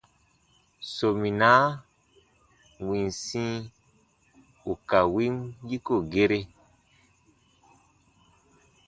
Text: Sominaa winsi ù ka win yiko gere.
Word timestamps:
Sominaa 0.95 1.63
winsi 2.87 3.43
ù 4.71 4.73
ka 4.89 4.99
win 5.13 5.35
yiko 5.69 5.95
gere. 6.11 6.39